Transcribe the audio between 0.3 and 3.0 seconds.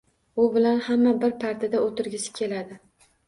U bilan hamma bir partada o‘tirgisi keladi